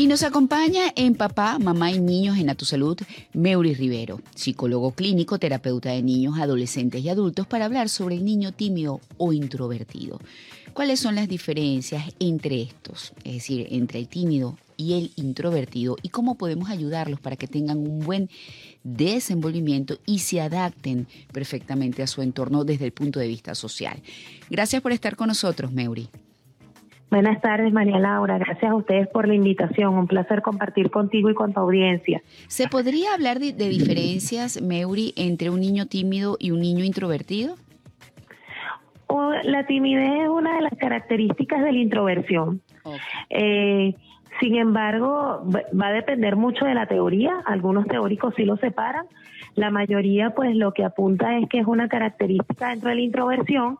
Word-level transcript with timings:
Y 0.00 0.06
nos 0.06 0.22
acompaña 0.22 0.84
en 0.96 1.14
Papá, 1.14 1.58
Mamá 1.58 1.92
y 1.92 2.00
Niños 2.00 2.38
en 2.38 2.48
A 2.48 2.54
Tu 2.54 2.64
Salud, 2.64 2.96
Meury 3.34 3.74
Rivero, 3.74 4.22
psicólogo 4.34 4.92
clínico, 4.92 5.38
terapeuta 5.38 5.90
de 5.90 6.02
niños, 6.02 6.38
adolescentes 6.38 7.04
y 7.04 7.10
adultos, 7.10 7.46
para 7.46 7.66
hablar 7.66 7.90
sobre 7.90 8.14
el 8.14 8.24
niño 8.24 8.52
tímido 8.52 9.02
o 9.18 9.34
introvertido. 9.34 10.18
¿Cuáles 10.72 11.00
son 11.00 11.16
las 11.16 11.28
diferencias 11.28 12.14
entre 12.18 12.62
estos, 12.62 13.12
es 13.24 13.34
decir, 13.34 13.66
entre 13.72 13.98
el 13.98 14.08
tímido 14.08 14.56
y 14.78 14.94
el 14.94 15.12
introvertido, 15.16 15.98
y 16.00 16.08
cómo 16.08 16.36
podemos 16.36 16.70
ayudarlos 16.70 17.20
para 17.20 17.36
que 17.36 17.46
tengan 17.46 17.76
un 17.76 18.00
buen 18.00 18.30
desenvolvimiento 18.82 19.98
y 20.06 20.20
se 20.20 20.40
adapten 20.40 21.08
perfectamente 21.30 22.02
a 22.02 22.06
su 22.06 22.22
entorno 22.22 22.64
desde 22.64 22.86
el 22.86 22.92
punto 22.92 23.20
de 23.20 23.28
vista 23.28 23.54
social? 23.54 24.00
Gracias 24.48 24.80
por 24.80 24.92
estar 24.92 25.14
con 25.14 25.28
nosotros, 25.28 25.72
Meury. 25.72 26.08
Buenas 27.10 27.40
tardes, 27.40 27.72
María 27.72 27.98
Laura. 27.98 28.38
Gracias 28.38 28.70
a 28.70 28.74
ustedes 28.74 29.08
por 29.08 29.26
la 29.26 29.34
invitación. 29.34 29.94
Un 29.94 30.06
placer 30.06 30.42
compartir 30.42 30.90
contigo 30.90 31.28
y 31.28 31.34
con 31.34 31.52
tu 31.52 31.58
audiencia. 31.58 32.22
¿Se 32.46 32.68
podría 32.68 33.14
hablar 33.14 33.40
de, 33.40 33.52
diferencias, 33.52 34.62
Meuri, 34.62 35.12
entre 35.16 35.50
un 35.50 35.60
niño 35.60 35.86
tímido 35.86 36.36
y 36.38 36.52
un 36.52 36.60
niño 36.60 36.84
introvertido? 36.84 37.56
la 39.42 39.66
timidez 39.66 40.22
es 40.22 40.28
una 40.28 40.54
de 40.54 40.62
las 40.62 40.74
características 40.78 41.64
de 41.64 41.72
la 41.72 41.78
introversión. 41.78 42.60
Eh, 43.28 43.94
sin 44.38 44.56
embargo, 44.56 45.42
va 45.44 45.88
a 45.88 45.92
depender 45.92 46.36
mucho 46.36 46.64
de 46.64 46.74
la 46.74 46.86
teoría. 46.86 47.42
Algunos 47.44 47.86
teóricos 47.86 48.34
sí 48.36 48.44
lo 48.44 48.56
separan. 48.58 49.06
La 49.56 49.70
mayoría, 49.70 50.30
pues, 50.30 50.54
lo 50.54 50.72
que 50.72 50.84
apunta 50.84 51.36
es 51.38 51.48
que 51.48 51.58
es 51.58 51.66
una 51.66 51.88
característica 51.88 52.68
dentro 52.68 52.90
de 52.90 52.94
la 52.94 53.00
introversión. 53.00 53.78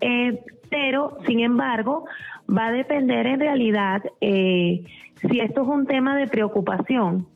Eh, 0.00 0.40
pero, 0.68 1.18
sin 1.26 1.40
embargo, 1.40 2.06
va 2.48 2.66
a 2.66 2.72
depender 2.72 3.26
en 3.26 3.40
realidad 3.40 4.02
eh, 4.20 4.84
si 5.28 5.40
esto 5.40 5.62
es 5.62 5.68
un 5.68 5.86
tema 5.86 6.16
de 6.16 6.26
preocupación, 6.26 7.26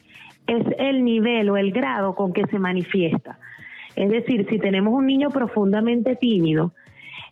es 0.46 0.66
el 0.78 1.04
nivel 1.04 1.50
o 1.50 1.56
el 1.56 1.72
grado 1.72 2.14
con 2.14 2.32
que 2.32 2.46
se 2.46 2.58
manifiesta. 2.58 3.38
Es 3.96 4.10
decir, 4.10 4.46
si 4.48 4.58
tenemos 4.58 4.92
un 4.94 5.06
niño 5.06 5.30
profundamente 5.30 6.16
tímido, 6.16 6.72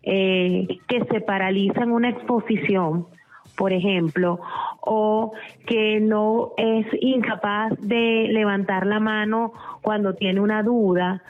eh, 0.02 0.66
que 0.86 1.04
se 1.04 1.20
paraliza 1.20 1.82
en 1.82 1.92
una 1.92 2.10
exposición, 2.10 3.06
por 3.56 3.72
ejemplo, 3.72 4.40
o 4.80 5.32
que 5.66 6.00
no 6.00 6.52
es 6.56 6.86
incapaz 7.00 7.72
de 7.80 8.28
levantar 8.30 8.86
la 8.86 9.00
mano 9.00 9.52
cuando 9.82 10.14
tiene 10.14 10.40
una 10.40 10.62
duda, 10.62 11.22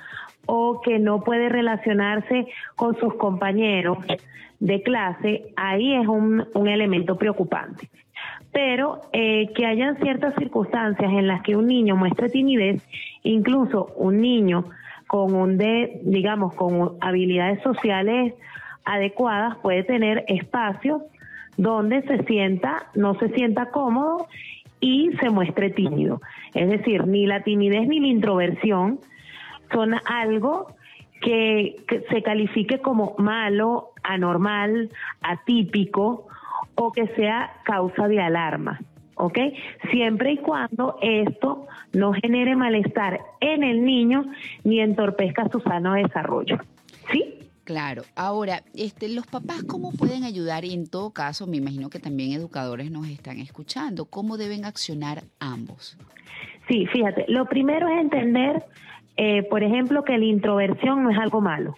o 0.51 0.81
que 0.81 0.99
no 0.99 1.23
puede 1.23 1.51
relacionarse 1.51 2.47
con 2.75 2.99
sus 2.99 3.15
compañeros 3.15 3.99
de 4.61 4.83
clase, 4.83 5.53
ahí 5.57 5.95
es 5.95 6.09
un, 6.09 6.47
elemento 6.67 7.17
preocupante. 7.17 7.91
Pero 8.51 9.03
eh, 9.13 9.51
que 9.55 9.67
hayan 9.67 9.99
ciertas 9.99 10.35
circunstancias 10.37 11.13
en 11.13 11.27
las 11.27 11.43
que 11.43 11.55
un 11.55 11.67
niño 11.67 11.97
muestre 11.97 12.31
timidez, 12.31 12.83
incluso 13.23 13.93
un 13.97 14.23
niño 14.23 14.65
con 15.07 15.35
un 15.35 15.59
de, 15.59 16.01
digamos, 16.03 16.55
con 16.55 16.97
habilidades 17.03 17.63
sociales 17.63 18.33
adecuadas 18.87 19.59
puede 19.59 19.85
tener 19.85 20.25
espacios 20.29 21.03
donde 21.59 22.01
se 22.03 22.25
sienta, 22.25 22.87
no 22.95 23.19
se 23.19 23.29
sienta 23.35 23.71
cómodo 23.71 24.29
y 24.81 25.11
se 25.21 25.29
muestre 25.29 25.69
tímido. 25.69 26.23
Es 26.55 26.71
decir, 26.71 27.07
ni 27.07 27.27
la 27.27 27.43
timidez 27.43 27.87
ni 27.87 28.01
la 28.01 28.07
introversión 28.07 28.99
son 29.73 29.95
algo 30.07 30.75
que, 31.21 31.77
se 32.11 32.23
califique 32.23 32.79
como 32.81 33.15
malo, 33.19 33.91
anormal, 34.03 34.91
atípico 35.21 36.29
o 36.75 36.93
que 36.93 37.07
sea 37.09 37.53
causa 37.65 38.09
de 38.09 38.21
alarma. 38.21 38.81
¿ok? 39.17 39.39
Siempre 39.91 40.33
y 40.33 40.37
cuando 40.39 40.97
esto 41.03 41.67
no 41.93 42.13
genere 42.13 42.55
malestar 42.55 43.21
en 43.41 43.65
el 43.65 43.85
niño 43.85 44.25
ni 44.63 44.81
entorpezca 44.81 45.49
su 45.51 45.61
sano 45.61 45.95
desarrollo. 45.95 46.59
¿Sí? 47.13 47.35
Claro. 47.65 48.03
Ahora, 48.17 48.63
este, 48.75 49.11
los 49.11 49.27
papás, 49.27 49.63
¿cómo 49.65 49.93
pueden 49.93 50.25
ayudar? 50.25 50.65
Y 50.65 50.73
en 50.73 50.89
todo 50.89 51.11
caso, 51.11 51.47
me 51.47 51.59
imagino 51.59 51.91
que 51.91 51.99
también 51.99 52.33
educadores 52.33 52.91
nos 52.91 53.09
están 53.09 53.41
escuchando. 53.41 54.07
¿Cómo 54.07 54.39
deben 54.39 54.65
accionar 54.65 55.25
ambos? 55.39 55.99
Sí, 56.67 56.87
fíjate, 56.87 57.27
lo 57.29 57.45
primero 57.47 57.89
es 57.89 58.01
entender 58.01 58.65
eh, 59.19 59.43
por 59.43 59.65
ejemplo, 59.65 60.05
que 60.05 60.17
la 60.17 60.25
introversión 60.25 61.03
no 61.03 61.11
es 61.11 61.19
algo 61.19 61.41
malo. 61.41 61.75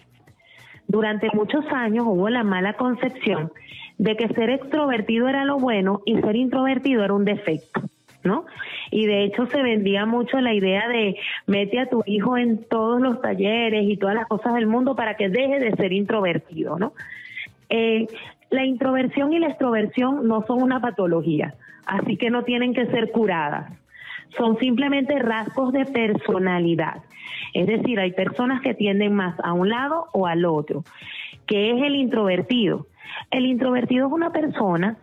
Durante 0.87 1.27
muchos 1.33 1.65
años 1.71 2.05
hubo 2.07 2.29
la 2.29 2.43
mala 2.43 2.73
concepción 2.73 3.51
de 3.97 4.15
que 4.15 4.27
ser 4.29 4.51
extrovertido 4.51 5.27
era 5.27 5.43
lo 5.43 5.57
bueno 5.57 6.01
y 6.05 6.21
ser 6.21 6.35
introvertido 6.35 7.03
era 7.03 7.13
un 7.13 7.25
defecto. 7.25 7.81
¿no? 8.23 8.45
Y 8.91 9.07
de 9.07 9.23
hecho 9.23 9.47
se 9.47 9.63
vendía 9.63 10.05
mucho 10.05 10.39
la 10.39 10.53
idea 10.53 10.87
de 10.87 11.15
mete 11.47 11.79
a 11.79 11.89
tu 11.89 12.03
hijo 12.05 12.37
en 12.37 12.63
todos 12.65 13.01
los 13.01 13.19
talleres 13.19 13.89
y 13.89 13.97
todas 13.97 14.13
las 14.13 14.27
cosas 14.27 14.53
del 14.53 14.67
mundo 14.67 14.95
para 14.95 15.15
que 15.17 15.27
deje 15.27 15.59
de 15.59 15.71
ser 15.71 15.91
introvertido, 15.91 16.77
¿no? 16.77 16.93
Eh, 17.69 18.05
la 18.51 18.63
introversión 18.63 19.33
y 19.33 19.39
la 19.39 19.47
extroversión 19.47 20.27
no 20.27 20.45
son 20.45 20.61
una 20.61 20.79
patología, 20.79 21.55
así 21.87 22.15
que 22.17 22.29
no 22.29 22.43
tienen 22.43 22.75
que 22.75 22.85
ser 22.87 23.09
curadas 23.09 23.71
son 24.37 24.57
simplemente 24.59 25.17
rasgos 25.19 25.73
de 25.73 25.85
personalidad. 25.85 27.01
Es 27.53 27.67
decir, 27.67 27.99
hay 27.99 28.11
personas 28.11 28.61
que 28.61 28.73
tienden 28.73 29.13
más 29.13 29.35
a 29.43 29.53
un 29.53 29.69
lado 29.69 30.07
o 30.13 30.27
al 30.27 30.45
otro. 30.45 30.83
¿Qué 31.45 31.71
es 31.71 31.83
el 31.83 31.95
introvertido? 31.95 32.87
El 33.29 33.45
introvertido 33.45 34.07
es 34.07 34.13
una 34.13 34.31
persona 34.31 34.97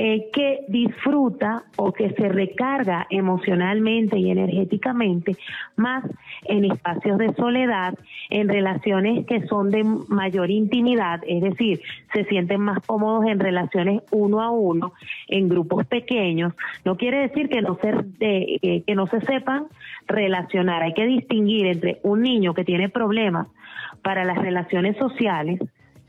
eh, 0.00 0.30
que 0.32 0.60
disfruta 0.68 1.64
o 1.74 1.92
que 1.92 2.10
se 2.10 2.28
recarga 2.28 3.08
emocionalmente 3.10 4.16
y 4.16 4.30
energéticamente 4.30 5.36
más 5.74 6.04
en 6.44 6.66
espacios 6.66 7.18
de 7.18 7.34
soledad, 7.34 7.94
en 8.30 8.48
relaciones 8.48 9.26
que 9.26 9.44
son 9.48 9.72
de 9.72 9.82
mayor 9.82 10.52
intimidad, 10.52 11.20
es 11.26 11.42
decir, 11.42 11.80
se 12.12 12.24
sienten 12.26 12.60
más 12.60 12.78
cómodos 12.86 13.26
en 13.26 13.40
relaciones 13.40 14.02
uno 14.12 14.40
a 14.40 14.52
uno, 14.52 14.92
en 15.26 15.48
grupos 15.48 15.84
pequeños. 15.86 16.54
No 16.84 16.96
quiere 16.96 17.18
decir 17.18 17.48
que 17.48 17.60
no 17.60 17.76
se, 17.82 17.92
eh, 18.20 18.84
que 18.86 18.94
no 18.94 19.08
se 19.08 19.20
sepan 19.22 19.66
relacionar. 20.06 20.84
Hay 20.84 20.94
que 20.94 21.06
distinguir 21.06 21.66
entre 21.66 21.98
un 22.04 22.22
niño 22.22 22.54
que 22.54 22.64
tiene 22.64 22.88
problemas 22.88 23.48
para 24.02 24.24
las 24.24 24.38
relaciones 24.38 24.96
sociales, 24.96 25.58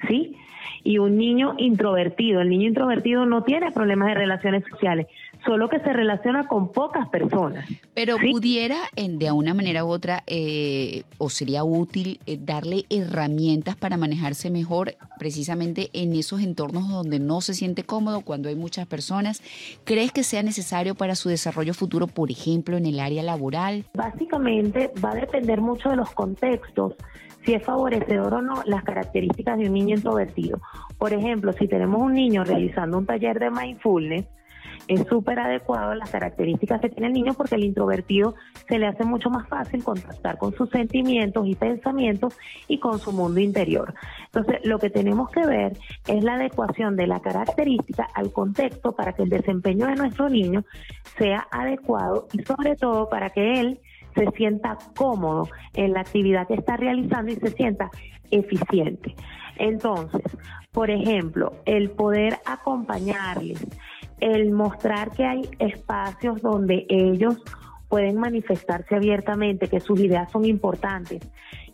¿sí? 0.08 0.36
y 0.84 0.98
un 0.98 1.18
niño 1.18 1.56
introvertido. 1.58 2.42
El 2.42 2.50
niño 2.50 2.68
introvertido 2.68 3.26
no 3.26 3.44
tiene 3.44 3.72
problemas 3.72 4.10
de 4.10 4.16
relaciones 4.16 4.64
sociales, 4.70 5.08
solo 5.46 5.70
que 5.70 5.80
se 5.80 5.94
relaciona 5.94 6.48
con 6.48 6.72
pocas 6.72 7.08
personas. 7.10 7.68
Pero 7.94 8.18
pudiera, 8.18 8.78
en, 8.96 9.20
de 9.20 9.32
una 9.32 9.54
manera 9.54 9.86
u 9.86 9.90
otra, 9.90 10.24
eh, 10.28 11.04
o 11.18 11.30
sería 11.30 11.64
útil 11.64 12.20
eh, 12.26 12.38
darle 12.40 12.86
herramientas 12.90 13.76
para 13.76 13.98
manejarse 13.98 14.50
mejor 14.50 14.96
precisamente 15.18 15.90
en 15.94 16.16
esos 16.16 16.42
entornos 16.42 16.90
donde 16.90 17.20
no 17.20 17.42
se 17.42 17.54
siente 17.54 17.84
cómodo, 17.84 18.22
cuando 18.22 18.50
hay 18.50 18.56
muchas 18.56 18.88
personas. 18.88 19.42
¿Crees 19.84 20.12
que 20.12 20.24
sea 20.24 20.44
necesario 20.44 20.96
para 20.96 21.16
su 21.16 21.30
desarrollo 21.30 21.74
futuro, 21.74 22.08
por 22.08 22.32
ejemplo, 22.32 22.78
en 22.78 22.86
el 22.86 23.00
área 23.00 23.24
laboral? 23.24 23.86
Básicamente 23.94 24.92
va 25.04 25.12
a 25.12 25.16
depender 25.16 25.62
mucho 25.62 25.90
de 25.90 25.96
los 25.96 26.12
contextos 26.12 26.96
si 27.46 27.54
es 27.54 27.64
favorecedor 27.64 28.34
o 28.34 28.42
no 28.42 28.62
las 28.66 28.84
características 28.84 29.58
de 29.58 29.68
un 29.68 29.74
niño 29.74 29.96
introvertido. 29.96 30.60
Por 30.98 31.14
ejemplo, 31.14 31.54
si 31.54 31.68
tenemos 31.68 32.02
un 32.02 32.14
niño 32.14 32.44
realizando 32.44 32.98
un 32.98 33.06
taller 33.06 33.40
de 33.40 33.50
mindfulness, 33.50 34.26
es 34.90 35.08
súper 35.08 35.40
adecuado 35.40 35.94
las 35.94 36.10
características 36.10 36.82
que 36.82 36.90
tiene 36.90 37.08
el 37.08 37.14
niño 37.14 37.36
porque 37.36 37.56
el 37.56 37.64
introvertido 37.64 38.34
se 38.68 38.80
le 38.80 38.88
hace 38.88 39.06
mucho 39.06 39.30
más 39.30 39.48
fácil 39.48 39.84
contactar 39.84 40.40
con 40.40 40.52
sus 40.56 40.68
sentimientos 40.72 41.48
y 41.48 41.54
pensamientos 41.54 42.36
y 42.68 42.80
con 42.80 42.98
su 42.98 43.12
mundo 43.12 43.40
interior. 43.40 43.94
Entonces, 44.26 44.60
lo 44.64 44.80
que 44.80 44.90
tenemos 44.90 45.30
que 45.30 45.46
ver 45.46 45.78
es 46.08 46.24
la 46.24 46.34
adecuación 46.34 46.96
de 46.96 47.06
la 47.06 47.20
característica 47.20 48.08
al 48.16 48.34
contexto 48.34 48.94
para 48.94 49.14
que 49.14 49.22
el 49.22 49.30
desempeño 49.30 49.86
de 49.86 49.96
nuestro 49.96 50.28
niño 50.28 50.64
sea 51.20 51.48
adecuado 51.52 52.28
y 52.34 52.42
sobre 52.42 52.76
todo 52.76 53.10
para 53.10 53.30
que 53.30 53.60
él 53.60 53.80
se 54.16 54.26
sienta 54.32 54.76
cómodo 54.96 55.48
en 55.76 55.94
la 55.94 56.02
actividad 56.02 56.48
que 56.48 56.56
está 56.56 56.78
realizando 56.78 57.32
y 57.32 57.36
se 57.36 57.52
sienta 57.52 57.92
eficiente. 58.32 59.16
Entonces, 59.58 60.24
por 60.72 60.90
ejemplo, 60.90 61.54
el 61.66 61.92
poder 61.92 62.40
acompañarles, 62.46 63.66
el 64.20 64.52
mostrar 64.52 65.12
que 65.12 65.26
hay 65.26 65.50
espacios 65.60 66.42
donde 66.42 66.86
ellos 66.90 67.38
pueden 67.88 68.18
manifestarse 68.18 68.96
abiertamente, 68.96 69.68
que 69.68 69.80
sus 69.80 70.00
ideas 70.00 70.32
son 70.32 70.46
importantes, 70.46 71.22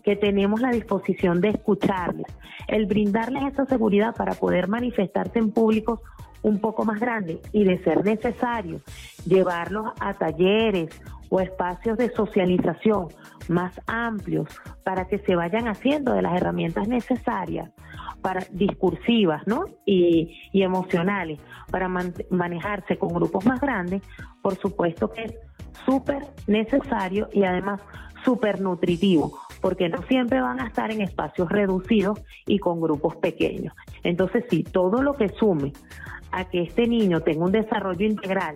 que 0.03 0.15
tenemos 0.15 0.62
la 0.62 0.71
disposición 0.71 1.42
de 1.42 1.50
escucharles, 1.50 2.27
el 2.68 2.86
brindarles 2.86 3.53
esa 3.53 3.65
seguridad 3.65 4.15
para 4.15 4.33
poder 4.33 4.68
manifestarse 4.68 5.39
en 5.39 5.51
públicos 5.51 6.00
un 6.42 6.59
poco 6.59 6.86
más 6.86 7.00
grandes 7.00 7.39
y 7.51 7.63
de 7.63 7.80
ser 7.80 8.06
necesario 8.06 8.80
llevarlos 9.25 9.92
a 10.00 10.13
talleres 10.13 10.89
o 11.35 11.41
espacios 11.41 11.97
de 11.97 12.09
socialización 12.11 13.09
más 13.49 13.73
amplios 13.87 14.47
para 14.85 15.05
que 15.05 15.19
se 15.19 15.35
vayan 15.35 15.67
haciendo 15.67 16.13
de 16.13 16.21
las 16.21 16.33
herramientas 16.37 16.87
necesarias 16.87 17.71
para 18.21 18.45
discursivas 18.51 19.45
¿no? 19.45 19.65
y, 19.85 20.31
emocionales 20.53 21.39
para 21.69 21.89
manejarse 21.89 22.97
con 22.97 23.09
grupos 23.09 23.45
más 23.45 23.59
grandes, 23.59 24.01
por 24.41 24.55
supuesto 24.55 25.11
que 25.11 25.23
es 25.23 25.35
súper 25.85 26.25
necesario 26.47 27.27
y 27.33 27.43
además 27.43 27.81
súper 28.23 28.61
nutritivo, 28.61 29.37
porque 29.59 29.89
no 29.89 30.03
siempre 30.03 30.39
van 30.39 30.61
a 30.61 30.67
estar 30.67 30.89
en 30.89 31.01
espacios 31.01 31.49
reducidos 31.49 32.23
y 32.47 32.59
con 32.59 32.79
grupos 32.79 33.17
pequeños. 33.17 33.73
Entonces, 34.03 34.45
sí, 34.49 34.63
todo 34.63 35.03
lo 35.03 35.15
que 35.15 35.27
sume 35.29 35.73
a 36.31 36.45
que 36.45 36.61
este 36.61 36.87
niño 36.87 37.19
tenga 37.19 37.43
un 37.43 37.51
desarrollo 37.51 38.05
integral 38.05 38.55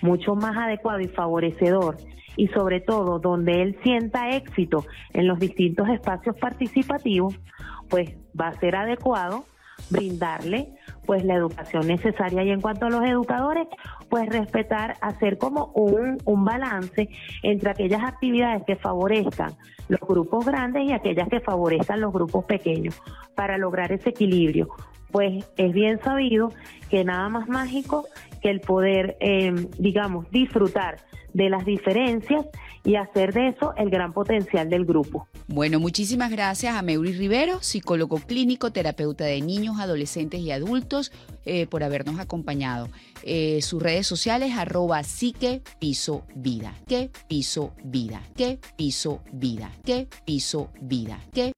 mucho 0.00 0.34
más 0.34 0.56
adecuado 0.56 1.00
y 1.00 1.08
favorecedor 1.08 1.96
y 2.36 2.48
sobre 2.48 2.80
todo 2.80 3.18
donde 3.18 3.62
él 3.62 3.78
sienta 3.82 4.30
éxito 4.30 4.84
en 5.12 5.26
los 5.26 5.38
distintos 5.38 5.88
espacios 5.88 6.36
participativos, 6.36 7.38
pues 7.88 8.14
va 8.38 8.48
a 8.48 8.60
ser 8.60 8.76
adecuado 8.76 9.44
brindarle 9.90 10.70
pues 11.06 11.24
la 11.24 11.34
educación 11.34 11.86
necesaria. 11.86 12.42
Y 12.44 12.50
en 12.50 12.60
cuanto 12.60 12.86
a 12.86 12.90
los 12.90 13.04
educadores 13.04 13.68
pues 14.08 14.28
respetar 14.28 14.96
hacer 15.00 15.38
como 15.38 15.66
un, 15.74 16.18
un 16.24 16.44
balance 16.44 17.08
entre 17.42 17.70
aquellas 17.70 18.02
actividades 18.04 18.62
que 18.64 18.76
favorezcan 18.76 19.52
los 19.88 20.00
grupos 20.00 20.44
grandes 20.44 20.84
y 20.84 20.92
aquellas 20.92 21.28
que 21.28 21.40
favorezcan 21.40 22.00
los 22.00 22.12
grupos 22.12 22.44
pequeños 22.44 23.00
para 23.34 23.56
lograr 23.56 23.92
ese 23.92 24.10
equilibrio 24.10 24.68
pues 25.10 25.44
es 25.56 25.72
bien 25.72 26.00
sabido 26.02 26.52
que 26.90 27.04
nada 27.04 27.28
más 27.28 27.48
mágico 27.48 28.06
que 28.42 28.50
el 28.50 28.60
poder, 28.60 29.16
eh, 29.20 29.52
digamos, 29.78 30.30
disfrutar 30.30 30.98
de 31.36 31.50
las 31.50 31.66
diferencias 31.66 32.46
y 32.82 32.96
hacer 32.96 33.34
de 33.34 33.48
eso 33.48 33.74
el 33.76 33.90
gran 33.90 34.14
potencial 34.14 34.70
del 34.70 34.86
grupo. 34.86 35.28
Bueno, 35.48 35.78
muchísimas 35.80 36.30
gracias 36.30 36.74
a 36.74 36.80
Meuri 36.80 37.12
Rivero, 37.12 37.60
psicólogo 37.60 38.16
clínico, 38.18 38.72
terapeuta 38.72 39.24
de 39.24 39.42
niños, 39.42 39.78
adolescentes 39.78 40.40
y 40.40 40.50
adultos, 40.50 41.12
eh, 41.44 41.66
por 41.66 41.84
habernos 41.84 42.18
acompañado. 42.18 42.88
Eh, 43.22 43.60
sus 43.60 43.82
redes 43.82 44.06
sociales, 44.06 44.54
arroba 44.56 45.02
psique 45.02 45.62
piso 45.78 46.24
vida, 46.34 46.72
que 46.86 47.10
piso 47.28 47.74
vida, 47.84 48.22
que 48.34 48.58
piso 48.76 49.20
vida, 49.30 49.70
que 49.84 50.08
piso 50.24 50.70
vida, 50.80 51.20
que 51.34 51.54